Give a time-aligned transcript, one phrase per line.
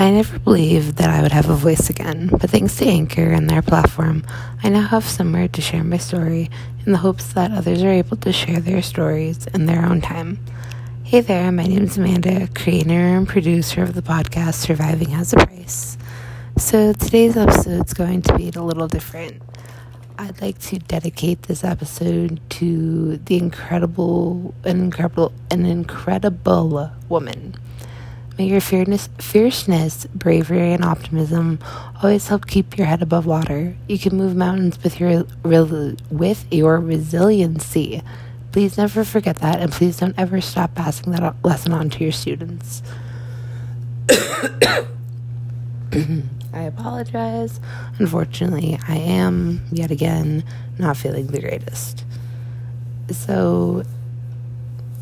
[0.00, 3.50] I never believed that I would have a voice again, but thanks to Anchor and
[3.50, 4.24] their platform,
[4.62, 6.50] I now have somewhere to share my story
[6.86, 10.38] in the hopes that others are able to share their stories in their own time.
[11.02, 15.36] Hey there, my name is Amanda, creator and producer of the podcast Surviving Has a
[15.38, 15.98] Price.
[16.58, 19.42] So today's episode is going to be a little different.
[20.16, 27.56] I'd like to dedicate this episode to the incredible, an incredible, an incredible woman.
[28.38, 31.58] May your fierceness, fierceness, bravery, and optimism
[32.00, 33.76] always help keep your head above water.
[33.88, 35.24] You can move mountains with your
[36.08, 38.00] with your resiliency.
[38.52, 42.12] Please never forget that, and please don't ever stop passing that lesson on to your
[42.12, 42.80] students.
[44.08, 44.76] I
[46.52, 47.58] apologize.
[47.98, 50.44] Unfortunately, I am yet again
[50.78, 52.04] not feeling the greatest.
[53.10, 53.82] So,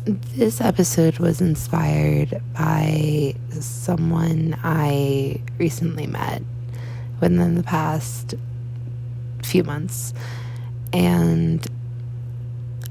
[0.07, 6.41] this episode was inspired by someone I recently met
[7.19, 8.35] within the past
[9.43, 10.13] few months.
[10.93, 11.65] And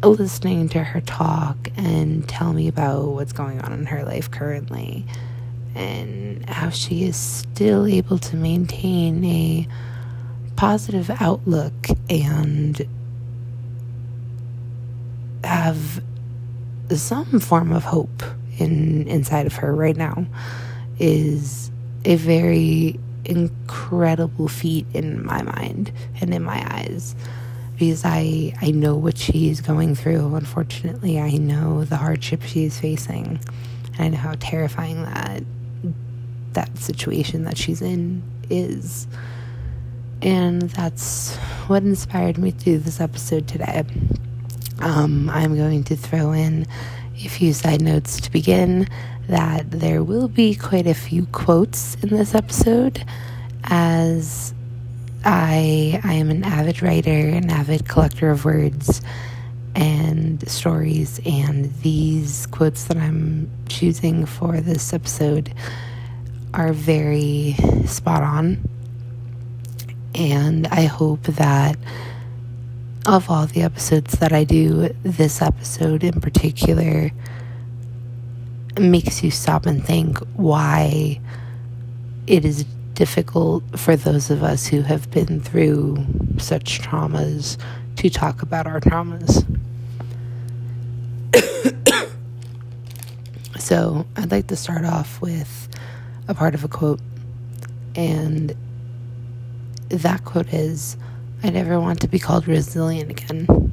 [0.03, 5.05] listening to her talk and tell me about what's going on in her life currently
[5.75, 9.67] and how she is still able to maintain a
[10.55, 12.87] positive outlook and
[15.43, 16.03] have
[16.95, 18.23] some form of hope
[18.59, 20.27] in inside of her right now
[20.99, 21.71] is
[22.05, 27.17] a very incredible feat in my mind and in my eyes
[27.77, 30.35] because I I know what she's going through.
[30.35, 33.39] Unfortunately, I know the hardship she's facing.
[33.99, 35.43] And I know how terrifying that
[36.55, 39.07] that situation that she's in is.
[40.23, 43.85] And that's what inspired me to do this episode today.
[44.81, 46.67] Um, I'm going to throw in
[47.15, 48.89] a few side notes to begin
[49.29, 53.05] that there will be quite a few quotes in this episode
[53.65, 54.55] as
[55.25, 59.01] I I am an avid writer, an avid collector of words
[59.75, 65.53] and stories and these quotes that I'm choosing for this episode
[66.55, 67.57] are very
[67.87, 68.69] spot on.
[70.15, 71.77] And I hope that
[73.07, 77.13] of all the episodes that I do, this episode in particular
[78.81, 81.21] makes you stop and think why
[82.27, 86.05] it is difficult for those of us who have been through
[86.39, 87.57] such traumas
[87.95, 89.47] to talk about our traumas.
[93.59, 95.69] so, I'd like to start off with
[96.27, 97.01] a part of a quote.
[97.95, 98.55] And
[99.89, 100.97] that quote is
[101.43, 103.73] I never want to be called resilient again.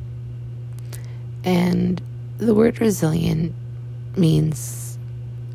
[1.43, 2.01] And
[2.37, 3.53] the word resilient
[4.15, 4.97] means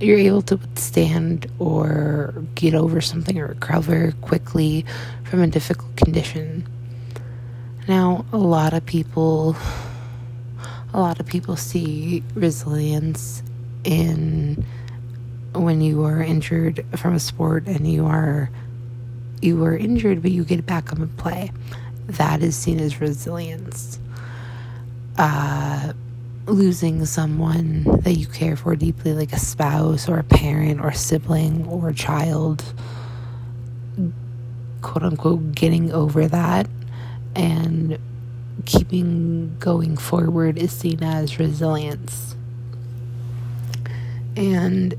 [0.01, 4.85] you're able to withstand or get over something or recover quickly
[5.25, 6.67] from a difficult condition.
[7.89, 9.57] Now, a lot of people
[10.95, 13.43] a lot of people see resilience
[13.85, 14.65] in
[15.55, 18.51] when you are injured from a sport and you are
[19.41, 21.51] you were injured but you get back up and play
[22.09, 23.99] that is seen as resilience.
[25.17, 25.93] Uh,
[26.47, 30.95] losing someone that you care for deeply like a spouse or a parent or a
[30.95, 32.65] sibling or a child
[34.81, 36.69] quote unquote getting over that
[37.35, 37.99] and
[38.65, 42.37] keeping going forward is seen as resilience.
[44.37, 44.95] And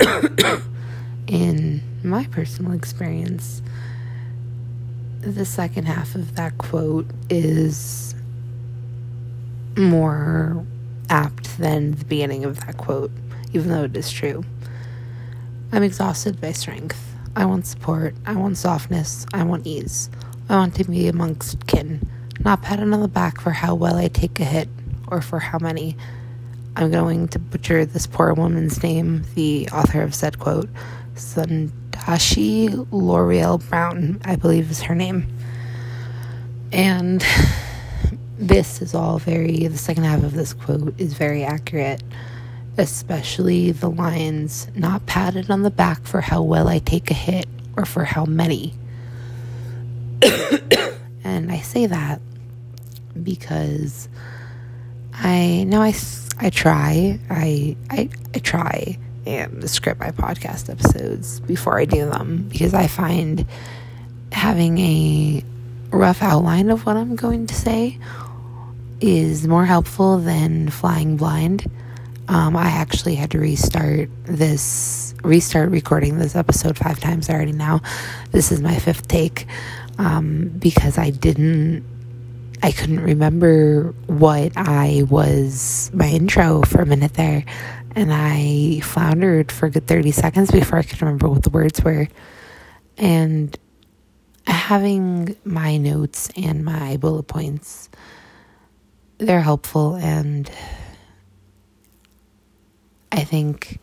[1.26, 3.62] in my personal experience,
[5.20, 8.14] the second half of that quote is
[9.76, 10.64] more
[11.10, 13.10] apt than the beginning of that quote,
[13.52, 14.44] even though it is true.
[15.72, 17.14] I'm exhausted by strength.
[17.36, 18.14] I want support.
[18.26, 19.26] I want softness.
[19.32, 20.10] I want ease.
[20.48, 22.08] I want to be amongst kin,
[22.40, 24.68] not patted on the back for how well I take a hit
[25.08, 25.96] or for how many.
[26.74, 30.68] I'm going to butcher this poor woman's name, the author of said quote.
[31.98, 35.26] Sandashi L'Oreal Brown, I believe is her name.
[36.72, 37.24] And
[38.38, 42.02] this is all very, the second half of this quote is very accurate,
[42.76, 47.46] especially the lines, not patted on the back for how well I take a hit
[47.76, 48.74] or for how many.
[51.24, 52.20] and I say that
[53.22, 54.08] because
[55.12, 55.94] I know I
[56.40, 57.18] I try.
[57.28, 62.86] I I, I try and script my podcast episodes before I do them because I
[62.86, 63.46] find
[64.32, 65.44] having a
[65.90, 67.98] rough outline of what I'm going to say
[69.00, 71.70] is more helpful than flying blind.
[72.28, 77.80] Um, I actually had to restart this restart recording this episode five times already now.
[78.32, 79.46] This is my fifth take
[79.98, 81.84] um, because I didn't,
[82.62, 87.44] I couldn't remember what I was, my intro for a minute there.
[87.94, 91.82] And I floundered for a good 30 seconds before I could remember what the words
[91.82, 92.08] were.
[92.96, 93.56] And
[94.46, 97.88] having my notes and my bullet points,
[99.18, 99.94] they're helpful.
[99.94, 100.50] And
[103.10, 103.80] I think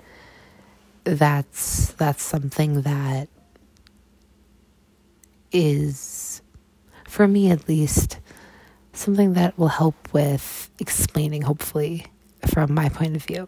[1.04, 3.30] that's that's something that
[5.52, 6.42] is
[7.08, 8.20] for me at least
[8.94, 12.08] something that will help with explaining hopefully
[12.48, 13.48] from my point of view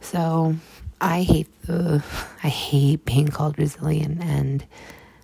[0.00, 0.54] so
[1.00, 2.02] i hate the
[2.42, 4.66] i hate being called resilient and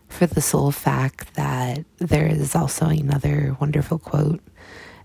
[0.09, 4.41] for the sole fact that there is also another wonderful quote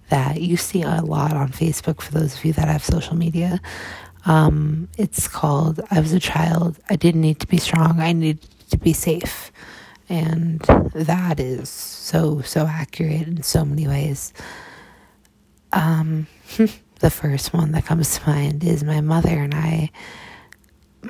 [0.10, 3.60] that you see a lot on facebook for those of you that have social media
[4.26, 6.80] um, it's called I Was a Child.
[6.90, 8.00] I didn't need to be strong.
[8.00, 9.52] I needed to be safe.
[10.10, 10.60] And
[10.94, 14.34] that is so, so accurate in so many ways.
[15.72, 16.28] Um,
[17.02, 19.92] the first one that comes to mind is my mother and I.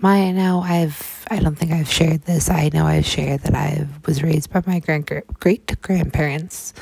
[0.02, 2.50] My now I've I don't think I've shared this.
[2.50, 5.10] I know I've shared that I was raised by my grand
[5.40, 6.74] great grandparents.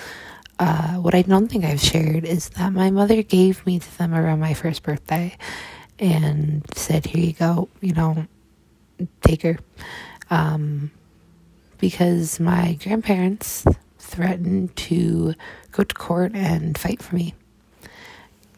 [0.60, 4.14] Uh, what I don't think I've shared is that my mother gave me to them
[4.14, 5.36] around my first birthday
[5.98, 8.28] and said, Here you go, you know,
[9.22, 9.58] take her.
[10.30, 10.92] Um,
[11.80, 13.66] because my grandparents
[13.98, 15.34] threatened to
[15.72, 17.34] go to court and fight for me.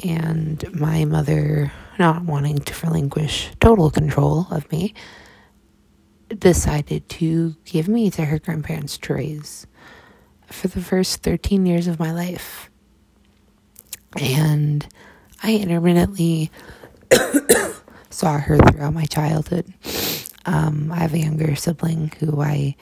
[0.03, 4.93] And my mother, not wanting to relinquish total control of me,
[6.37, 9.67] decided to give me to her grandparents to raise
[10.47, 12.69] for the first 13 years of my life.
[14.19, 14.87] And
[15.43, 16.51] I intermittently
[18.09, 19.73] saw her throughout my childhood.
[20.45, 22.75] Um, I have a younger sibling who I,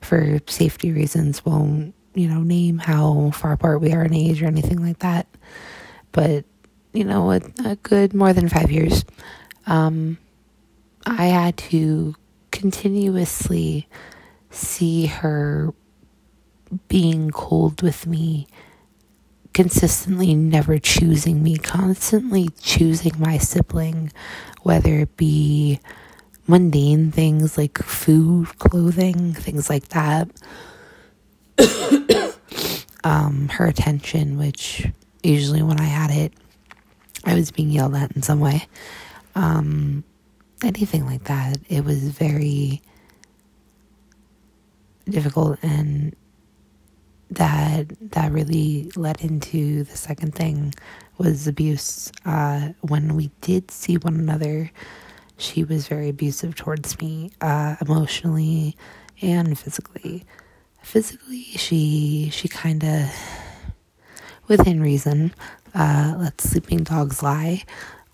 [0.00, 4.46] for safety reasons, won't, you know, name how far apart we are in age or
[4.46, 5.26] anything like that.
[6.14, 6.46] But,
[6.94, 9.04] you know, a, a good more than five years.
[9.66, 10.16] Um,
[11.04, 12.14] I had to
[12.50, 13.86] continuously
[14.50, 15.74] see her
[16.88, 18.46] being cold with me
[19.52, 24.12] consistently never choosing me, constantly choosing my sibling,
[24.62, 25.80] whether it be
[26.46, 30.28] mundane things like food, clothing, things like that.
[33.04, 34.88] um, her attention, which
[35.24, 36.32] usually when I had it,
[37.24, 38.66] I was being yelled at in some way.
[39.34, 40.04] Um,
[40.62, 41.58] anything like that.
[41.68, 42.82] It was very
[45.08, 46.14] difficult and
[47.30, 50.74] that that really led into the second thing
[51.18, 52.12] was abuse.
[52.24, 54.70] Uh, when we did see one another,
[55.36, 58.76] she was very abusive towards me, uh, emotionally
[59.20, 60.24] and physically.
[60.82, 63.10] Physically, she she kind of,
[64.48, 65.34] within reason,
[65.74, 67.64] uh, let sleeping dogs lie.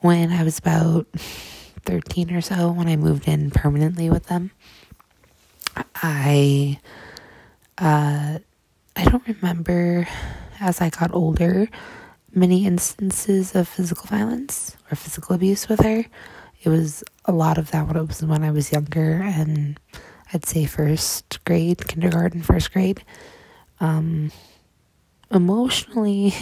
[0.01, 4.51] When I was about thirteen or so, when I moved in permanently with them,
[5.95, 6.79] I.
[7.79, 8.39] Uh,
[8.97, 10.07] I don't remember
[10.59, 11.69] as I got older
[12.35, 16.05] many instances of physical violence or physical abuse with her.
[16.63, 19.81] It was a lot of that when it was when I was younger and
[20.35, 23.03] I'd say first grade, kindergarten, first grade.
[23.81, 24.31] Um,
[25.31, 26.33] emotionally,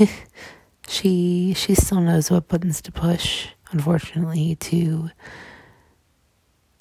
[0.88, 3.49] she she still knows what buttons to push.
[3.71, 5.11] Unfortunately, to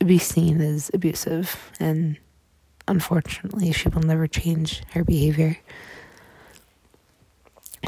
[0.06, 2.18] be seen as abusive and
[2.88, 5.58] unfortunately, she will never change her behavior.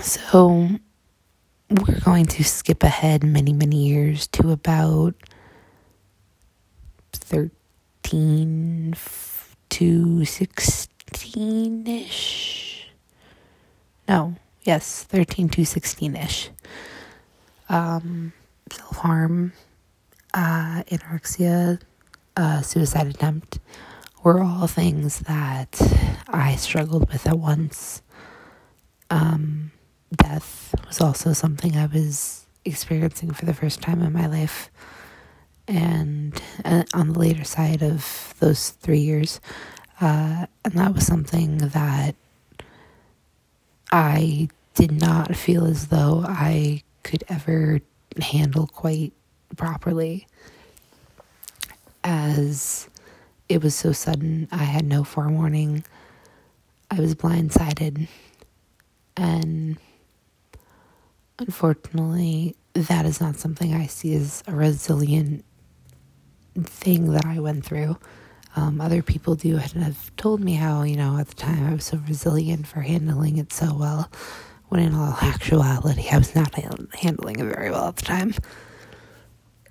[0.02, 0.70] So,
[1.70, 5.14] we're going to skip ahead many, many years to about
[7.14, 8.96] 13
[9.70, 12.59] to 16 ish.
[14.10, 16.50] No, yes, 13 to 16 ish.
[17.70, 18.34] Um,
[18.72, 19.54] self harm,
[20.34, 21.80] uh, anorexia,
[22.36, 23.60] uh, suicide attempt
[24.24, 25.80] were all things that
[26.28, 28.02] I struggled with at once.
[29.12, 29.72] Um,
[30.16, 34.72] death was also something I was experiencing for the first time in my life.
[35.68, 36.34] And
[36.66, 39.40] uh, on the later side of those three years,
[40.02, 42.16] uh, and that was something that
[43.92, 47.80] I did not feel as though I could ever
[48.22, 49.14] handle quite
[49.56, 50.28] properly
[52.04, 52.88] as
[53.48, 54.48] it was so sudden.
[54.52, 55.84] I had no forewarning.
[56.92, 58.08] I was blindsided.
[59.18, 59.78] And
[61.40, 65.44] unfortunately, that is not something I see as a resilient
[66.64, 67.98] thing that I went through.
[68.60, 71.74] Um, other people do and have told me how, you know, at the time I
[71.74, 74.12] was so resilient for handling it so well,
[74.68, 76.54] when in all actuality, I was not
[76.94, 78.34] handling it very well at the time.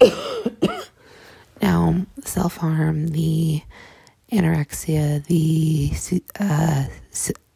[1.62, 3.60] now, self harm, the
[4.32, 6.84] anorexia, the, uh,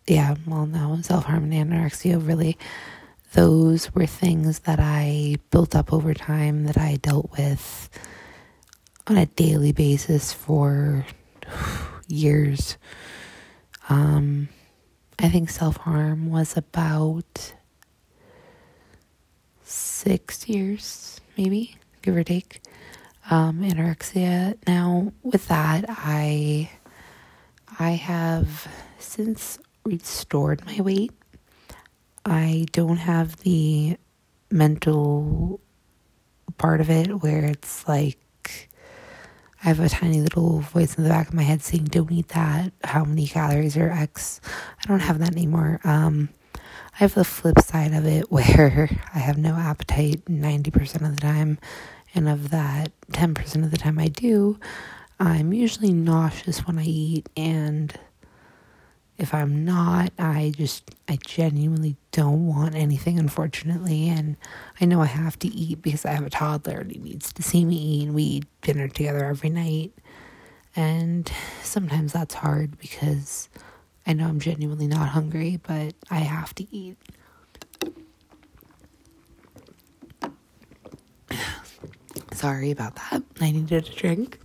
[0.06, 2.58] yeah, well, no, self harm and anorexia really,
[3.32, 7.88] those were things that I built up over time that I dealt with
[9.06, 11.06] on a daily basis for
[12.08, 12.76] years.
[13.88, 14.48] Um,
[15.18, 17.52] I think self harm was about
[19.62, 22.60] six years, maybe, give or take.
[23.30, 24.56] Um, anorexia.
[24.66, 26.70] Now, with that, I
[27.78, 28.66] I have
[28.98, 31.12] since restored my weight.
[32.24, 33.96] I don't have the
[34.50, 35.60] mental
[36.58, 38.18] part of it where it's like
[39.64, 42.28] I have a tiny little voice in the back of my head saying, Don't eat
[42.28, 42.72] that.
[42.82, 44.40] How many calories are X?
[44.80, 45.80] I don't have that anymore.
[45.84, 51.14] Um, I have the flip side of it where I have no appetite 90% of
[51.14, 51.58] the time.
[52.14, 54.58] And of that 10% of the time I do,
[55.20, 57.96] I'm usually nauseous when I eat and
[59.18, 64.08] if I'm not, I just, I genuinely don't want anything, unfortunately.
[64.08, 64.36] And
[64.80, 67.42] I know I have to eat because I have a toddler and he needs to
[67.42, 68.06] see me eat.
[68.06, 69.92] And we eat dinner together every night.
[70.74, 71.30] And
[71.62, 73.48] sometimes that's hard because
[74.06, 76.96] I know I'm genuinely not hungry, but I have to eat.
[82.32, 83.22] Sorry about that.
[83.40, 84.38] I needed a drink.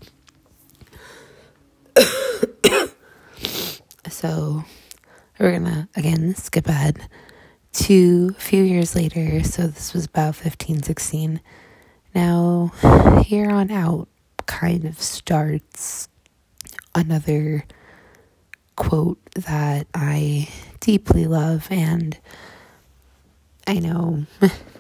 [4.10, 4.64] So
[5.40, 7.08] we're gonna again skip ahead
[7.74, 9.44] to a few years later.
[9.44, 11.42] So this was about 15, 16.
[12.16, 12.72] Now,
[13.24, 14.08] here on out
[14.48, 16.10] kind of starts
[16.96, 17.66] another
[18.76, 20.48] quote that I
[20.80, 21.68] deeply love.
[21.70, 22.18] And
[23.68, 24.26] I know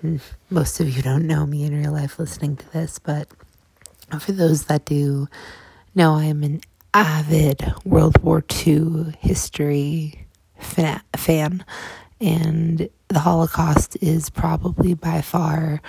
[0.50, 3.27] most of you don't know me in real life listening to this, but
[4.19, 5.27] for those that do
[5.93, 6.62] know, I'm an
[6.94, 10.27] avid World War II history
[10.60, 11.65] fan,
[12.20, 15.82] and the Holocaust is probably by far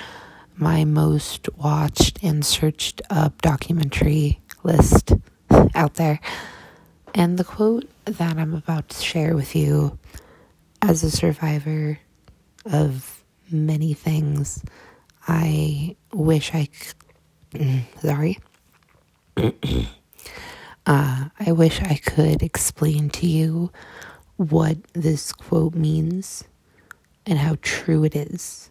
[0.57, 5.13] my most watched and searched up documentary list
[5.75, 6.21] out there.
[7.15, 9.99] And the quote that I'm about to share with you
[10.83, 11.99] as a survivor
[12.67, 14.63] of many things,
[15.27, 16.69] I wish I.
[18.01, 18.39] Sorry.
[20.89, 23.71] Uh, I wish I could explain to you
[24.39, 26.45] what this quote means
[27.27, 28.71] and how true it is.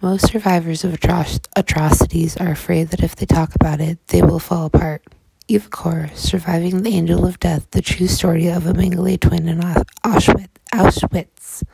[0.00, 4.38] Most survivors of atro- atrocities are afraid that if they talk about it, they will
[4.38, 5.02] fall apart.
[5.46, 9.58] Eva Kor, Surviving the Angel of Death, the true story of a Mengele twin in
[9.60, 10.48] Auschwitz.
[10.72, 11.64] Auschwitz.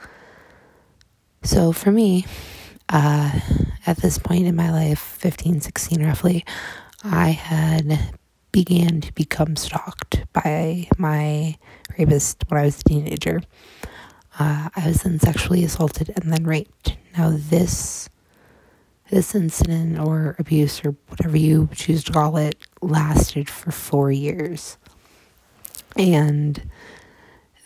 [1.44, 2.26] So for me,
[2.88, 3.38] uh,
[3.86, 6.44] at this point in my life, 15, 16 roughly,
[7.04, 8.18] I had
[8.52, 11.56] began to become stalked by my
[11.98, 13.42] rapist when I was a teenager.
[14.38, 16.96] Uh, I was then sexually assaulted and then raped.
[17.16, 18.08] Now this
[19.10, 24.78] this incident or abuse or whatever you choose to call it lasted for four years.
[25.96, 26.70] And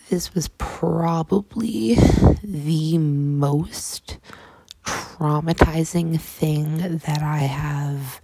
[0.09, 1.95] this was probably
[2.43, 4.19] the most
[4.85, 8.21] traumatizing thing that I have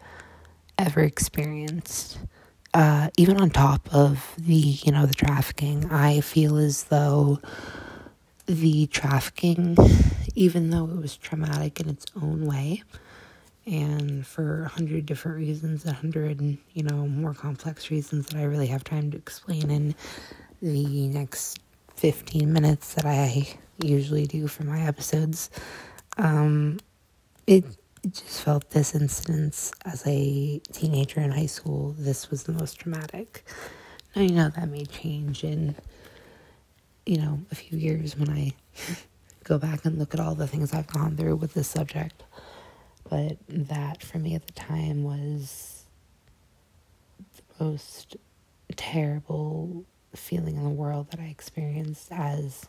[0.76, 2.18] ever experienced
[2.74, 7.38] uh, even on top of the you know the trafficking, I feel as though
[8.46, 9.76] the trafficking,
[10.34, 12.82] even though it was traumatic in its own way,
[13.66, 16.40] and for a hundred different reasons, a hundred
[16.72, 19.94] you know more complex reasons that I really have time to explain in
[20.60, 21.60] the next
[21.96, 23.46] fifteen minutes that I
[23.82, 25.50] usually do for my episodes.
[26.16, 26.78] Um,
[27.46, 27.64] it
[28.10, 33.44] just felt this instance as a teenager in high school, this was the most traumatic.
[34.14, 35.76] Now, you know, that may change in,
[37.06, 38.52] you know, a few years when I
[39.44, 42.24] go back and look at all the things I've gone through with this subject.
[43.08, 45.84] But that for me at the time was
[47.58, 48.16] the most
[48.76, 52.66] terrible feeling in the world that I experienced as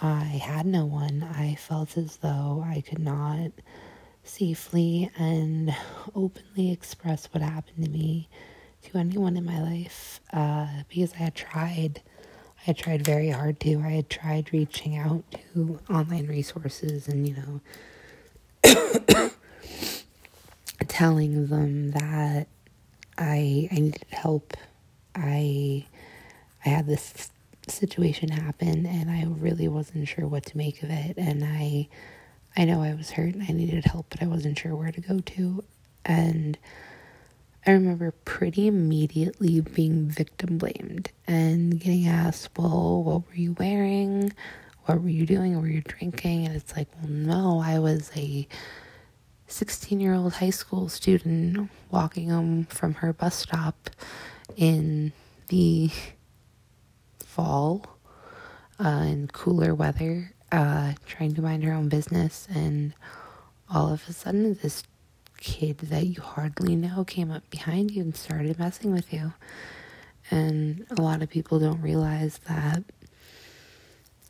[0.00, 1.22] I had no one.
[1.22, 3.52] I felt as though I could not
[4.24, 5.74] safely and
[6.14, 8.28] openly express what happened to me
[8.82, 12.02] to anyone in my life uh, because I had tried.
[12.60, 13.80] I had tried very hard to.
[13.80, 15.24] I had tried reaching out
[15.54, 17.60] to online resources and, you
[18.64, 19.30] know,
[20.88, 22.46] telling them that
[23.18, 24.56] I I needed help.
[25.14, 25.86] I
[26.64, 27.30] I had this
[27.68, 31.88] situation happen and I really wasn't sure what to make of it and I
[32.56, 35.00] I know I was hurt and I needed help but I wasn't sure where to
[35.00, 35.64] go to
[36.04, 36.58] and
[37.64, 44.32] I remember pretty immediately being victim blamed and getting asked, Well, what were you wearing?
[44.86, 45.60] What were you doing?
[45.60, 46.46] Were you drinking?
[46.46, 48.48] And it's like, Well, no, I was a
[49.46, 53.90] 16 year old high school student walking home from her bus stop
[54.56, 55.12] in
[55.48, 55.90] the
[57.24, 57.98] fall
[58.84, 62.46] uh, in cooler weather, uh, trying to mind her own business.
[62.54, 62.94] And
[63.68, 64.84] all of a sudden, this
[65.38, 69.32] kid that you hardly know came up behind you and started messing with you.
[70.30, 72.84] And a lot of people don't realize that,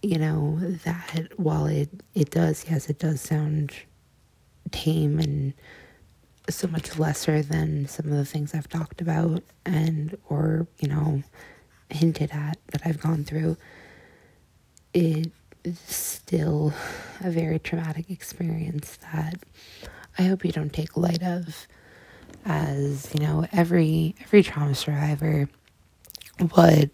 [0.00, 3.73] you know, that while it, it does, yes, it does sound
[4.71, 5.52] tame and
[6.49, 11.23] so much lesser than some of the things I've talked about and, or, you know,
[11.91, 13.57] hinted at that I've gone through.
[14.95, 15.31] It
[15.87, 16.73] still
[17.21, 19.35] a very traumatic experience that
[20.19, 21.66] I hope you don't take light of
[22.45, 25.49] as, you know, every every trauma survivor
[26.50, 26.90] what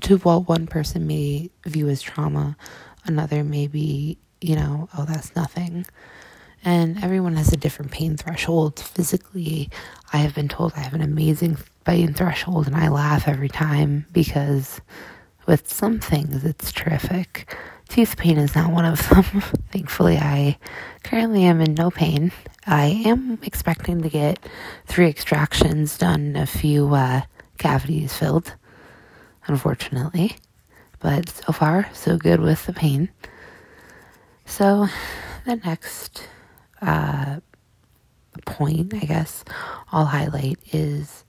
[0.00, 2.56] to what one person may view as trauma,
[3.04, 5.86] another may be, you know, oh that's nothing.
[6.64, 8.78] And everyone has a different pain threshold.
[8.80, 9.70] Physically,
[10.12, 14.06] I have been told I have an amazing pain threshold and I laugh every time
[14.12, 14.80] because
[15.50, 17.52] with some things it's terrific.
[17.88, 19.24] Tooth pain is not one of them.
[19.72, 20.56] Thankfully, I
[21.02, 22.30] currently am in no pain.
[22.68, 24.38] I am expecting to get
[24.86, 27.22] three extractions done, a few uh,
[27.58, 28.54] cavities filled,
[29.48, 30.36] unfortunately.
[31.00, 33.10] But so far, so good with the pain.
[34.44, 34.86] So,
[35.46, 36.28] the next
[36.80, 37.40] uh,
[38.46, 39.44] point, I guess,
[39.90, 41.24] I'll highlight is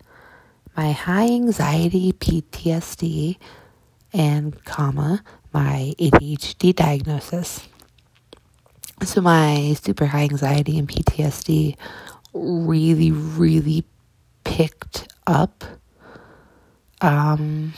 [0.77, 3.37] my high anxiety PTSD
[4.13, 5.23] and comma
[5.53, 7.67] my ADHD diagnosis.
[9.03, 11.75] So my super high anxiety and PTSD
[12.33, 13.83] really, really
[14.43, 15.63] picked up.
[17.01, 17.73] Um,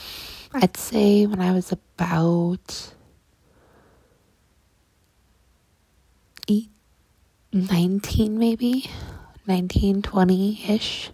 [0.52, 2.92] I'd say when I was about
[6.48, 6.68] eight,
[7.52, 8.90] 19 maybe,
[9.46, 11.10] 19, 20 ish.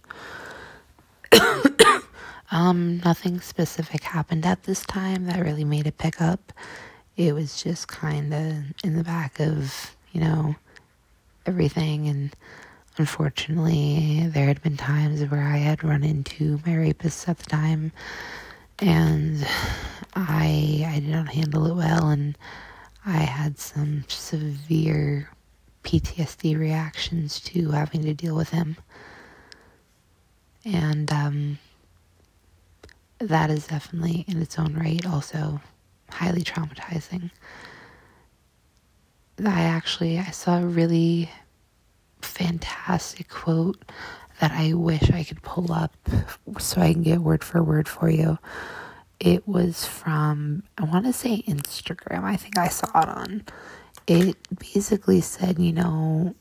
[2.51, 6.53] Um, nothing specific happened at this time that really made it pick up.
[7.17, 10.57] It was just kind of in the back of, you know,
[11.47, 12.09] everything.
[12.09, 12.35] And
[12.97, 17.93] unfortunately, there had been times where I had run into my rapist at the time,
[18.81, 19.47] and
[20.15, 22.37] I I did not handle it well, and
[23.07, 25.31] I had some severe
[25.85, 28.77] PTSD reactions to having to deal with him.
[30.65, 31.59] And um,
[33.21, 35.61] that is definitely in its own right also
[36.11, 37.31] highly traumatizing.
[39.45, 41.31] I actually I saw a really
[42.23, 43.91] fantastic quote
[44.41, 45.95] that I wish I could pull up
[46.59, 48.39] so I can get word for word for you.
[49.19, 52.25] It was from I want to say Instagram.
[52.25, 53.45] I think I saw it on.
[54.07, 56.35] It basically said, you know,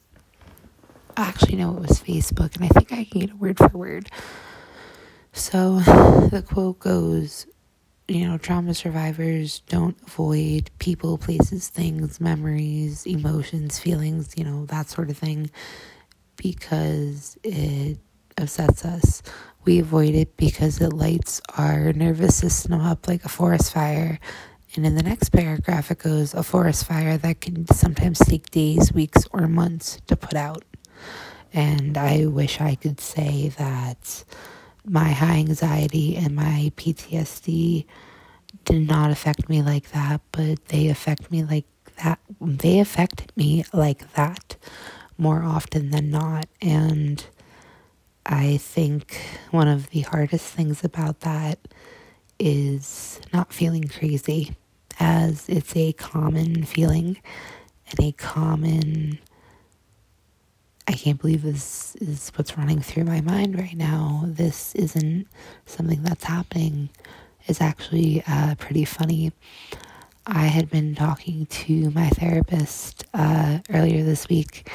[1.17, 4.09] actually no, it was Facebook and I think I can get a word for word
[5.33, 5.79] so
[6.31, 7.47] the quote goes,
[8.07, 14.89] you know, trauma survivors don't avoid people, places, things, memories, emotions, feelings, you know, that
[14.89, 15.51] sort of thing
[16.35, 17.99] because it
[18.37, 19.21] upsets us.
[19.65, 24.19] We avoid it because it lights our nervous system up like a forest fire.
[24.75, 28.93] And in the next paragraph, it goes a forest fire that can sometimes take days,
[28.93, 30.63] weeks, or months to put out.
[31.53, 34.23] And I wish I could say that
[34.85, 37.85] my high anxiety and my PTSD
[38.65, 41.65] did not affect me like that, but they affect me like
[42.03, 42.19] that.
[42.41, 44.55] They affect me like that
[45.17, 46.47] more often than not.
[46.61, 47.23] And
[48.25, 49.19] I think
[49.51, 51.59] one of the hardest things about that
[52.39, 54.55] is not feeling crazy,
[54.99, 57.17] as it's a common feeling
[57.89, 59.19] and a common
[60.89, 64.23] I can't believe this is what's running through my mind right now.
[64.25, 65.27] This isn't
[65.67, 66.89] something that's happening.
[67.45, 69.31] It's actually uh, pretty funny.
[70.25, 74.67] I had been talking to my therapist uh, earlier this week,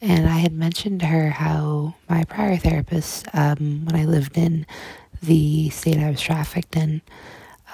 [0.00, 4.64] and I had mentioned to her how my prior therapist, um, when I lived in
[5.22, 7.02] the state I was trafficked in,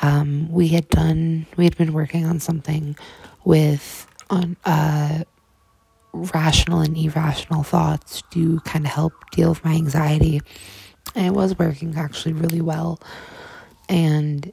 [0.02, 2.96] um, we had done, we had been working on something
[3.44, 5.22] with on uh,
[6.14, 10.40] rational and irrational thoughts to kind of help deal with my anxiety.
[11.14, 13.00] And it was working actually really well.
[13.88, 14.52] And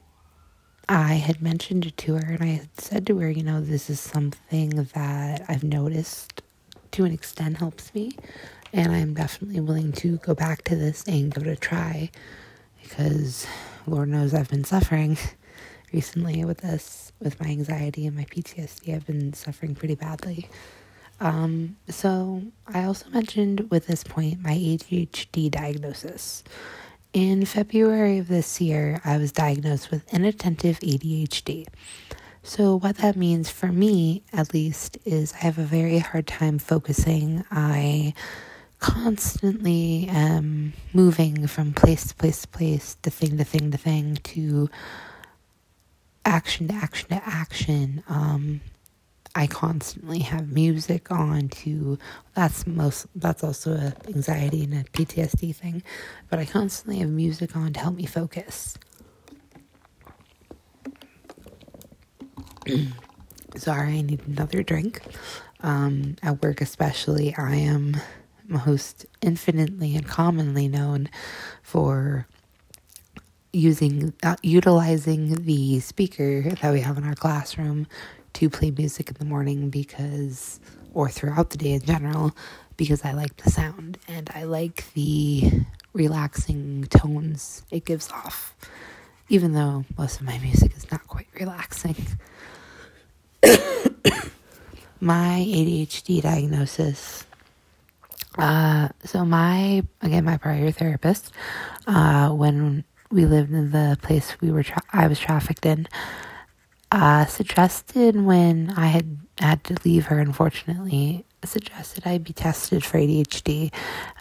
[0.88, 3.88] I had mentioned it to her and I had said to her, you know, this
[3.88, 6.42] is something that I've noticed
[6.92, 8.16] to an extent helps me.
[8.72, 12.10] And I'm definitely willing to go back to this and give it a try
[12.82, 13.46] because
[13.86, 15.16] Lord knows I've been suffering
[15.92, 18.94] recently with this, with my anxiety and my PTSD.
[18.94, 20.48] I've been suffering pretty badly.
[21.22, 26.42] Um, so I also mentioned with this point my ADHD diagnosis.
[27.12, 31.68] In February of this year, I was diagnosed with inattentive ADHD.
[32.42, 36.58] So, what that means for me, at least, is I have a very hard time
[36.58, 37.44] focusing.
[37.52, 38.14] I
[38.80, 44.16] constantly am moving from place to place to place, to thing to thing to thing,
[44.24, 44.68] to
[46.24, 48.02] action to action to action.
[48.08, 48.60] Um,
[49.34, 51.98] I constantly have music on to
[52.34, 55.82] that's most that's also a anxiety and a PTSD thing,
[56.28, 58.76] but I constantly have music on to help me focus.
[63.56, 65.00] Sorry, I need another drink.
[65.60, 67.96] Um, at work, especially, I am
[68.46, 71.08] most infinitely and commonly known
[71.62, 72.26] for
[73.52, 77.86] using uh, utilizing the speaker that we have in our classroom
[78.34, 80.60] to play music in the morning because,
[80.94, 82.34] or throughout the day in general,
[82.76, 88.54] because I like the sound and I like the relaxing tones it gives off,
[89.28, 91.96] even though most of my music is not quite relaxing.
[95.00, 97.26] my ADHD diagnosis.
[98.38, 101.32] Uh, so my again my prior therapist,
[101.86, 105.86] uh, when we lived in the place we were tra- I was trafficked in,
[106.92, 112.98] uh, suggested when I had had to leave her, unfortunately, suggested I be tested for
[112.98, 113.72] ADHD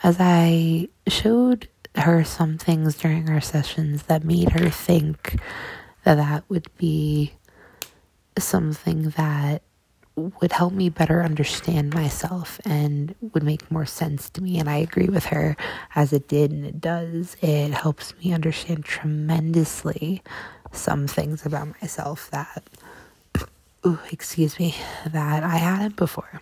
[0.03, 5.37] as I showed her some things during our sessions that made her think
[6.05, 7.33] that that would be
[8.39, 9.61] something that
[10.41, 14.59] would help me better understand myself and would make more sense to me.
[14.59, 15.55] And I agree with her
[15.95, 17.35] as it did and it does.
[17.41, 20.21] It helps me understand tremendously
[20.71, 22.63] some things about myself that,
[23.85, 26.41] ooh, excuse me, that I hadn't before.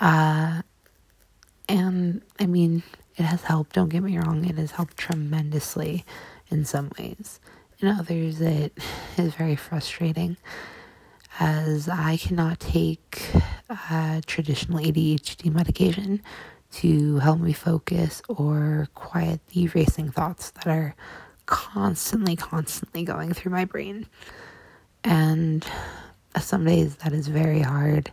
[0.00, 0.62] Uh,
[1.68, 2.82] and I mean,
[3.16, 6.04] it has helped, don't get me wrong, it has helped tremendously
[6.50, 7.40] in some ways.
[7.80, 8.76] In others, it
[9.16, 10.36] is very frustrating
[11.40, 13.30] as I cannot take
[13.70, 16.22] uh, traditional ADHD medication
[16.72, 20.94] to help me focus or quiet the racing thoughts that are
[21.46, 24.06] constantly, constantly going through my brain.
[25.04, 25.66] And
[26.40, 28.12] some days that is very hard.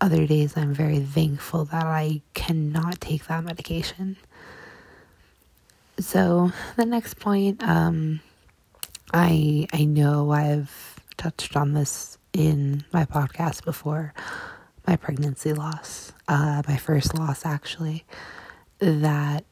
[0.00, 4.16] Other days I'm very thankful that I cannot take that medication.
[5.98, 8.20] So the next point, um,
[9.12, 14.14] I I know I've touched on this in my podcast before.
[14.86, 18.06] My pregnancy loss, uh, my first loss actually,
[18.78, 19.44] that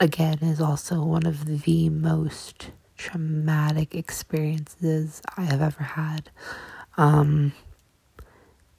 [0.00, 6.30] again is also one of the most traumatic experiences I have ever had.
[6.96, 7.52] Um,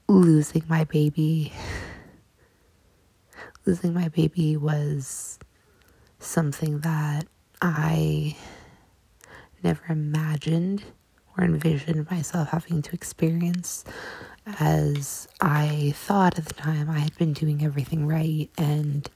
[0.07, 1.53] losing my baby,
[3.63, 5.37] losing my baby was
[6.17, 7.27] something that
[7.61, 8.35] I
[9.61, 10.83] never imagined
[11.37, 13.85] or envisioned myself having to experience
[14.59, 19.09] as I thought at the time I had been doing everything right and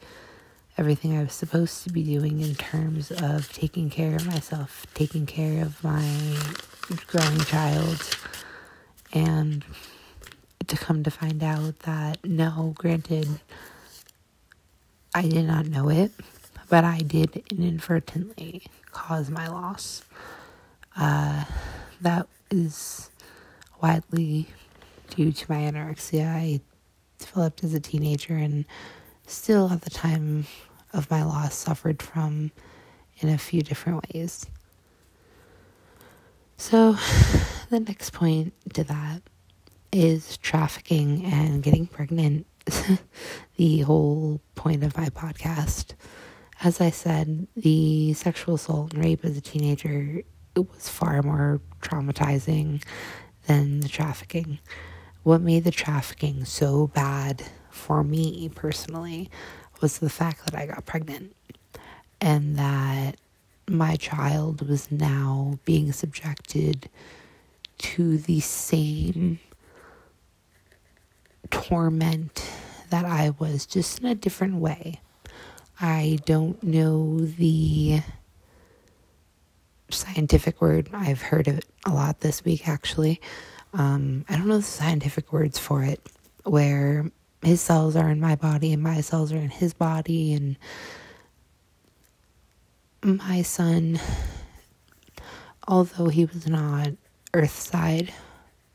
[0.78, 5.26] everything I was supposed to be doing in terms of taking care of myself, taking
[5.26, 6.38] care of my
[7.08, 8.02] growing child,
[9.14, 9.64] and
[10.68, 13.28] to come to find out that no, granted,
[15.16, 16.12] I did not know it,
[16.70, 20.04] but I did inadvertently cause my loss.
[20.96, 21.46] Uh,
[22.02, 23.10] that is
[23.82, 24.48] widely
[25.10, 26.28] due to my anorexia.
[26.28, 26.62] I
[27.20, 28.66] developed as a teenager and
[29.26, 30.46] still at the time
[30.94, 32.52] of my loss suffered from
[33.20, 34.46] in a few different ways.
[36.58, 36.94] So,
[37.70, 39.22] the next point to that
[39.92, 42.46] is trafficking and getting pregnant.
[43.58, 45.94] the whole point of my podcast.
[46.64, 50.24] As I said, the sexual assault and rape as a teenager
[50.60, 52.84] was far more traumatizing
[53.46, 54.60] than the trafficking.
[55.24, 59.30] What made the trafficking so bad for me personally
[59.82, 61.36] was the fact that I got pregnant
[62.20, 63.18] and that
[63.68, 66.90] my child was now being subjected
[67.80, 69.40] to the same
[71.52, 72.50] torment
[72.90, 75.02] that I was, just in a different way.
[75.80, 78.02] I don't know the
[79.90, 80.90] scientific word.
[80.94, 83.22] I've heard it a lot this week, actually.
[83.74, 86.02] Um, I don't know the scientific words for it,
[86.44, 90.58] where his cells are in my body and my cells are in his body, and
[93.04, 94.00] my son,
[95.68, 96.90] although he was not
[97.34, 98.12] Earthside,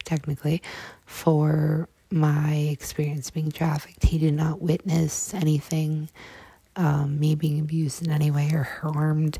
[0.05, 0.62] technically,
[1.07, 6.09] for my experience being trafficked, he did not witness anything,
[6.77, 9.38] um, me being abused in any way or harmed.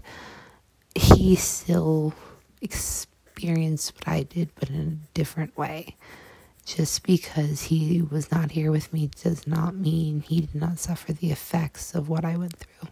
[0.95, 2.15] He still
[2.61, 5.97] experienced what I did, but in a different way.
[6.65, 11.13] Just because he was not here with me does not mean he did not suffer
[11.13, 12.89] the effects of what I went through.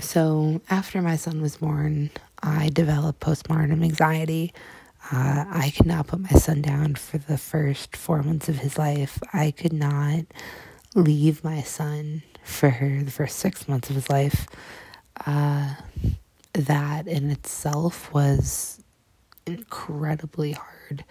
[0.00, 2.10] So, after my son was born,
[2.42, 4.52] I developed postpartum anxiety.
[5.10, 8.78] Uh, I could not put my son down for the first four months of his
[8.78, 9.18] life.
[9.32, 10.24] I could not
[10.94, 12.70] leave my son for
[13.04, 14.46] the first six months of his life.
[15.26, 15.74] Uh,
[16.54, 18.80] that in itself was
[19.46, 21.04] incredibly hard.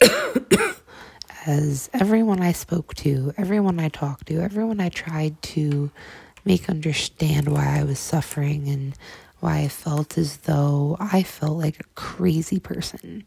[1.46, 5.90] As everyone I spoke to, everyone I talked to, everyone I tried to
[6.44, 8.94] make understand why I was suffering and
[9.40, 13.24] why I felt as though I felt like a crazy person.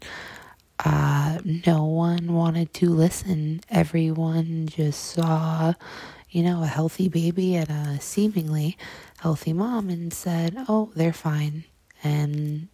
[0.84, 3.60] Uh, no one wanted to listen.
[3.70, 5.74] Everyone just saw,
[6.30, 8.76] you know, a healthy baby and a seemingly
[9.18, 11.64] healthy mom and said, oh, they're fine,
[12.04, 12.68] and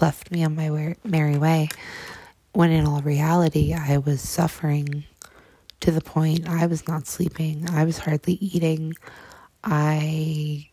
[0.00, 1.68] left me on my merry way.
[2.52, 5.04] When in all reality, I was suffering
[5.80, 8.94] to the point I was not sleeping, I was hardly eating.
[9.62, 10.68] I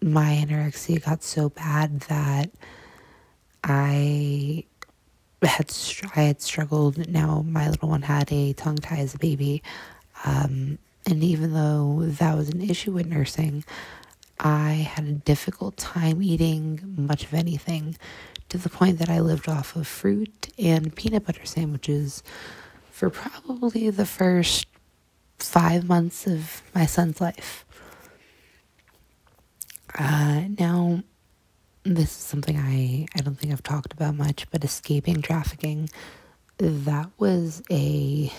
[0.00, 2.50] my anorexia got so bad that
[3.64, 4.64] I
[5.42, 5.70] had
[6.14, 7.08] I had struggled.
[7.08, 9.62] Now my little one had a tongue tie as a baby,
[10.24, 13.64] um, and even though that was an issue with nursing,
[14.40, 17.96] I had a difficult time eating much of anything,
[18.48, 22.22] to the point that I lived off of fruit and peanut butter sandwiches
[22.90, 24.66] for probably the first
[25.38, 27.64] five months of my son's life.
[29.98, 31.02] Uh, now,
[31.84, 35.88] this is something I, I don't think I've talked about much, but escaping trafficking,
[36.58, 38.32] that was a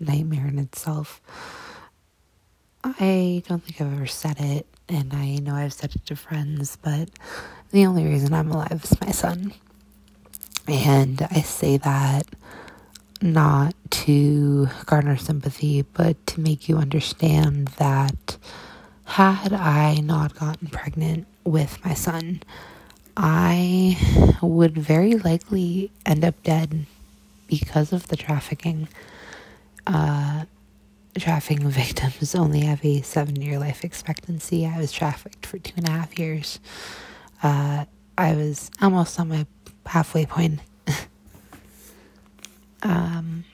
[0.00, 1.20] nightmare in itself.
[2.86, 6.76] I don't think I've ever said it, and I know I've said it to friends,
[6.82, 7.08] but
[7.70, 9.54] the only reason I'm alive is my son.
[10.68, 12.26] And I say that
[13.22, 18.36] not to garner sympathy, but to make you understand that
[19.04, 22.42] had I not gotten pregnant with my son,
[23.16, 26.84] I would very likely end up dead
[27.46, 28.88] because of the trafficking.
[29.86, 30.44] Uh,
[31.18, 34.66] trafficking victims only have a seven year life expectancy.
[34.66, 36.58] I was trafficked for two and a half years.
[37.42, 37.84] Uh,
[38.16, 39.46] I was almost on my
[39.86, 40.60] halfway point.
[42.82, 43.44] um,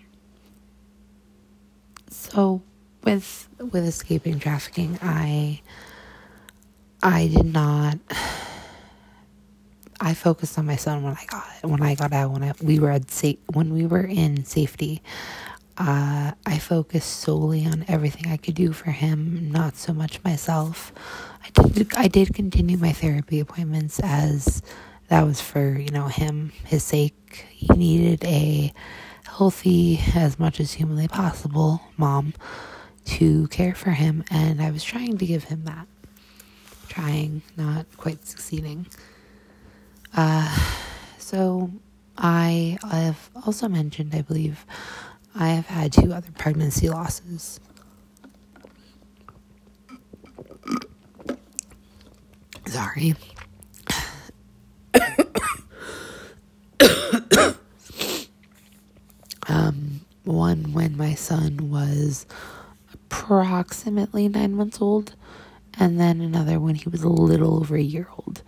[2.10, 2.62] so
[3.04, 5.60] with with escaping trafficking, I
[7.02, 7.98] I did not.
[10.02, 12.78] I focused on my son when I got when I got out when I, we
[12.78, 15.02] were at sa- when we were in safety.
[15.78, 20.92] Uh, I focused solely on everything I could do for him, not so much myself.
[21.42, 24.62] I did I did continue my therapy appointments as
[25.08, 27.46] that was for you know him his sake.
[27.50, 28.72] He needed a
[29.26, 32.34] healthy as much as humanly possible mom
[33.06, 35.86] to care for him, and I was trying to give him that.
[36.88, 38.86] Trying, not quite succeeding.
[40.14, 40.58] Uh,
[41.18, 41.70] so
[42.18, 44.66] I have also mentioned, I believe,
[45.34, 47.60] I have had two other pregnancy losses.
[52.66, 53.14] Sorry.
[59.48, 62.26] um, one when my son was
[62.92, 65.14] approximately nine months old,
[65.78, 68.42] and then another when he was a little over a year old.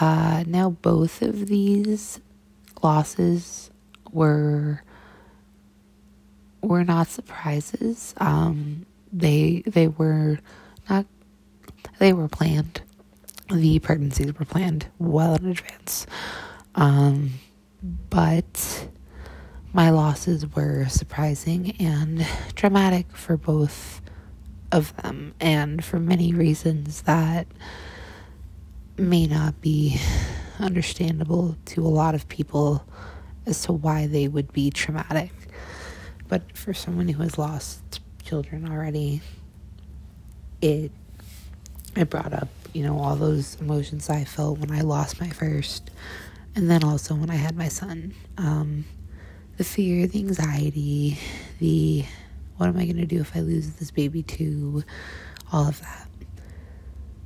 [0.00, 2.20] Uh, now, both of these
[2.82, 3.70] losses
[4.12, 4.82] were
[6.62, 8.14] were not surprises.
[8.18, 10.38] Um, they they were
[10.90, 11.06] not
[11.98, 12.82] they were planned.
[13.52, 16.06] The pregnancies were planned well in advance.
[16.74, 17.32] Um,
[18.10, 18.88] but
[19.72, 24.00] my losses were surprising and traumatic for both
[24.72, 27.46] of them, and for many reasons that
[28.98, 30.00] may not be
[30.58, 32.84] understandable to a lot of people
[33.46, 35.30] as to why they would be traumatic.
[36.28, 39.20] But for someone who has lost children already,
[40.60, 40.90] it
[41.96, 45.90] it brought up, you know, all those emotions I felt when I lost my first,
[46.54, 48.14] and then also when I had my son.
[48.36, 48.84] Um,
[49.56, 51.18] the fear, the anxiety,
[51.58, 52.04] the
[52.56, 54.82] what am I going to do if I lose this baby too,
[55.52, 56.08] all of that.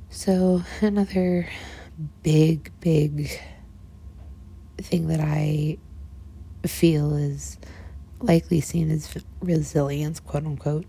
[0.09, 1.47] So, another
[2.21, 3.39] big, big
[4.77, 5.77] thing that I
[6.65, 7.57] feel is
[8.21, 10.85] likely seen as resilience, quote unquote,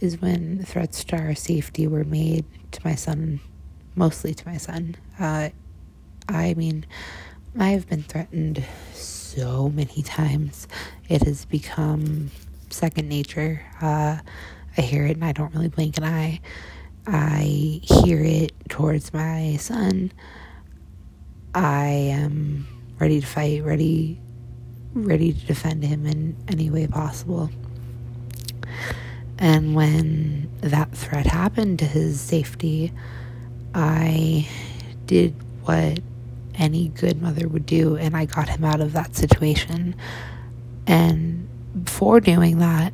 [0.00, 3.40] is when threats to our safety were made to my son,
[3.94, 4.96] mostly to my son.
[5.18, 5.50] Uh,
[6.28, 6.86] I mean,
[7.58, 10.68] I have been threatened so many times.
[11.08, 12.30] It has become
[12.70, 13.62] second nature.
[13.80, 14.18] Uh,
[14.76, 16.40] I hear it and I don't really blink an eye.
[17.06, 20.12] I hear it towards my son.
[21.54, 22.66] I am
[23.00, 24.20] ready to fight, ready
[25.04, 27.50] ready to defend him in any way possible.
[29.38, 32.92] And when that threat happened to his safety,
[33.74, 34.48] I
[35.06, 36.00] did what
[36.56, 39.94] any good mother would do, and I got him out of that situation.
[40.86, 41.48] And
[41.84, 42.92] before doing that,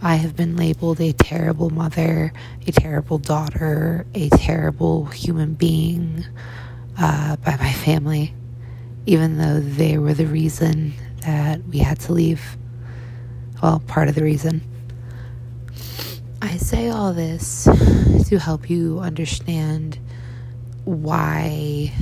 [0.00, 2.32] I have been labeled a terrible mother,
[2.66, 6.24] a terrible daughter, a terrible human being
[6.98, 8.34] uh, by my family,
[9.06, 12.56] even though they were the reason that we had to leave.
[13.62, 14.62] Well, part of the reason.
[16.40, 17.64] I say all this
[18.28, 19.98] to help you understand
[20.84, 21.92] why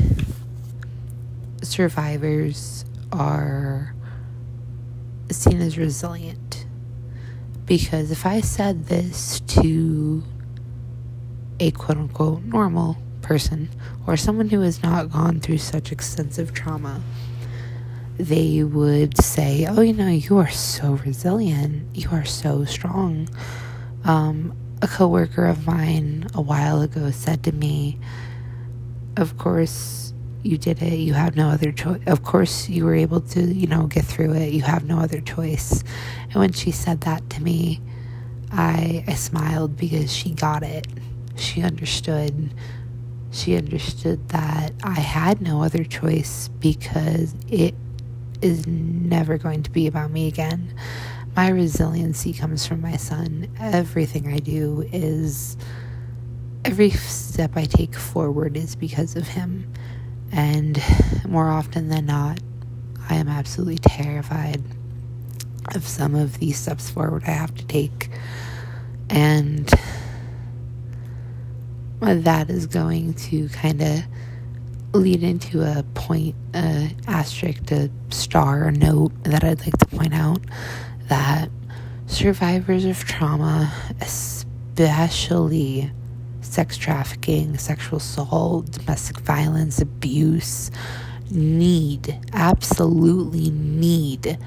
[1.62, 3.94] survivors are
[5.30, 6.66] seen as resilient.
[7.66, 10.24] Because if I said this to
[11.60, 13.68] a quote unquote normal person
[14.06, 17.02] or someone who has not gone through such extensive trauma,
[18.24, 21.96] they would say, Oh, you know, you are so resilient.
[21.96, 23.28] You are so strong.
[24.04, 27.98] Um, a coworker of mine a while ago said to me,
[29.16, 30.94] Of course, you did it.
[30.98, 32.00] You have no other choice.
[32.06, 34.52] Of course, you were able to, you know, get through it.
[34.52, 35.82] You have no other choice.
[36.24, 37.80] And when she said that to me,
[38.52, 40.86] I, I smiled because she got it.
[41.36, 42.52] She understood.
[43.30, 47.74] She understood that I had no other choice because it
[48.42, 50.74] is never going to be about me again.
[51.36, 53.48] My resiliency comes from my son.
[53.60, 55.56] Everything I do is,
[56.64, 59.72] every step I take forward is because of him.
[60.32, 60.82] And
[61.28, 62.40] more often than not,
[63.08, 64.62] I am absolutely terrified
[65.74, 68.10] of some of these steps forward I have to take.
[69.08, 69.68] And
[72.00, 74.02] that is going to kind of
[74.92, 80.14] lead into a point, uh, asterisk, a star, a note that I'd like to point
[80.14, 80.40] out
[81.08, 81.48] that
[82.06, 85.90] survivors of trauma, especially
[86.40, 90.70] sex trafficking, sexual assault, domestic violence, abuse,
[91.30, 94.38] need, absolutely need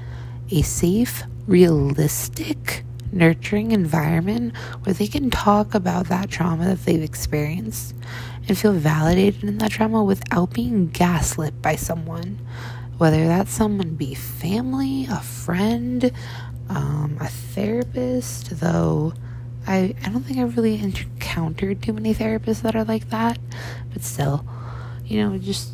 [0.50, 7.94] a safe, realistic, nurturing environment where they can talk about that trauma that they've experienced
[8.48, 12.38] and feel validated in that trauma without being gaslit by someone.
[12.98, 16.12] Whether that someone be family, a friend,
[16.68, 19.14] um, a therapist, though
[19.66, 23.38] I, I don't think I've really encountered too many therapists that are like that,
[23.92, 24.44] but still,
[25.04, 25.72] you know, just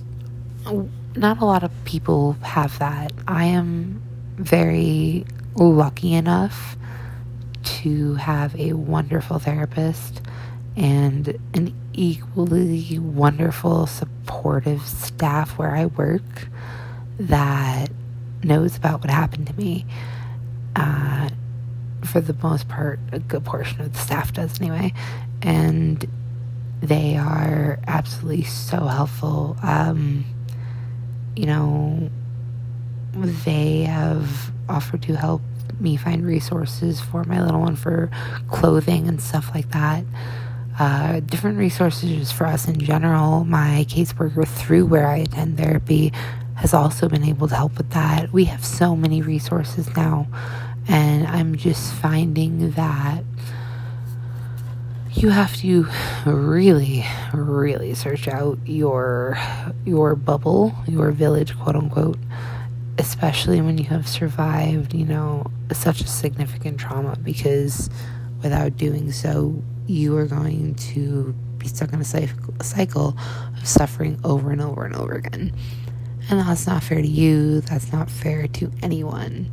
[1.17, 3.13] not a lot of people have that.
[3.27, 4.03] I am
[4.37, 5.25] very
[5.57, 6.77] lucky enough
[7.63, 10.23] to have a wonderful therapist
[10.77, 16.49] and an equally wonderful, supportive staff where I work
[17.19, 17.91] that
[18.43, 19.85] knows about what happened to me.
[20.75, 21.29] Uh,
[22.03, 24.95] for the most part, a good portion of the staff does anyway.
[25.43, 26.09] And
[26.81, 29.59] they are absolutely so helpful.
[29.63, 30.25] Um,
[31.37, 32.09] you know,
[33.13, 35.43] they have offered to help
[35.79, 38.11] me find resources for my little one for
[38.49, 40.05] clothing and stuff like that
[40.81, 43.45] uh, different resources for us in general.
[43.45, 46.11] My caseworker through where I attend therapy
[46.57, 48.33] has also been able to help with that.
[48.33, 50.27] We have so many resources now,
[50.89, 53.23] and I'm just finding that
[55.13, 55.87] you have to
[56.25, 57.05] really,
[57.35, 59.37] really search out your
[59.85, 62.19] your bubble, your village, quote unquote,
[62.97, 67.91] especially when you have survived, you know, such a significant trauma because
[68.43, 73.17] without doing so, you are going to be stuck in a cycle
[73.59, 75.53] of suffering over and over and over again.
[76.31, 79.51] And that's not fair to you, that's not fair to anyone.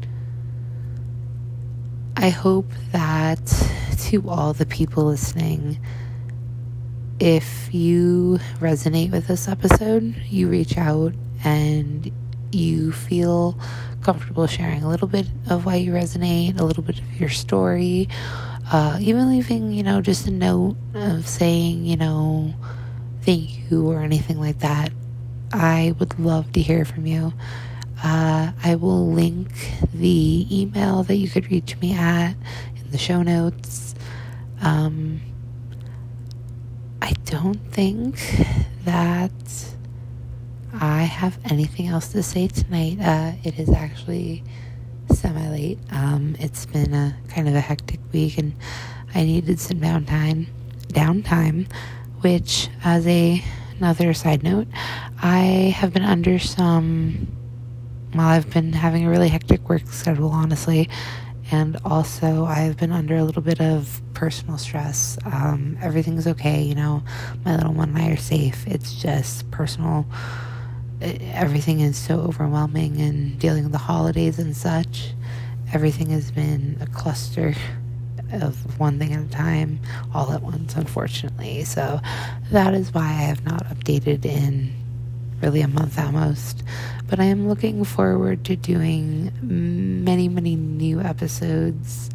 [2.16, 3.42] I hope that
[4.06, 5.80] to all the people listening,
[7.20, 11.14] if you resonate with this episode, you reach out
[11.44, 12.12] and
[12.52, 13.60] you feel
[14.02, 18.08] comfortable sharing a little bit of why you resonate, a little bit of your story,
[18.72, 22.54] uh, even leaving, you know, just a note of saying, you know,
[23.22, 24.92] thank you or anything like that.
[25.54, 27.34] I would love to hear from you.
[28.04, 29.50] Uh, I will link
[29.94, 32.34] the email that you could reach me at
[32.76, 33.96] in the show notes.
[34.62, 35.22] Um,
[37.02, 38.20] I don't think
[38.84, 39.32] that
[40.74, 43.00] I have anything else to say tonight.
[43.02, 44.44] Uh, it is actually
[45.18, 45.80] semi late.
[45.92, 48.56] Um, it's been a kind of a hectic week, and
[49.16, 50.48] I needed some downtime.
[50.90, 51.72] Downtime,
[52.22, 53.44] which, as a
[53.80, 54.68] another side note,
[55.22, 57.28] I have been under some.
[58.14, 60.88] Well, I've been having a really hectic work schedule, honestly,
[61.52, 65.18] and also I've been under a little bit of personal stress.
[65.26, 67.04] Um, everything's okay, you know.
[67.44, 68.68] My little one and I are safe.
[68.68, 70.06] It's just personal
[71.02, 75.14] everything is so overwhelming and dealing with the holidays and such.
[75.74, 77.54] Everything has been a cluster
[78.32, 79.80] of one thing at a time,
[80.14, 81.64] all at once, unfortunately.
[81.64, 82.00] So
[82.52, 84.74] that is why I have not updated in
[85.42, 86.64] really a month almost.
[87.08, 92.10] But I am looking forward to doing many, many new episodes.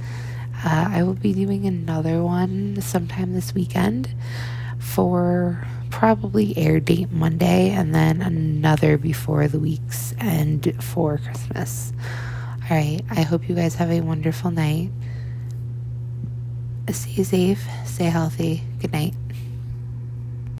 [0.64, 4.14] Uh, I will be doing another one sometime this weekend
[4.78, 11.92] for probably air date Monday and then another before the week's end for Christmas.
[12.68, 14.90] All right, I hope you guys have a wonderful night.
[16.90, 18.64] Stay safe, stay healthy.
[18.80, 19.14] Good night.